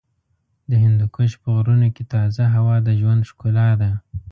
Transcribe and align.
د 0.69 0.71
هندوکش 0.83 1.31
په 1.41 1.47
غرونو 1.55 1.87
کې 1.95 2.03
تازه 2.13 2.43
هوا 2.55 2.75
د 2.87 2.89
ژوند 2.99 3.21
ښکلا 3.29 3.69
ده. 3.81 3.91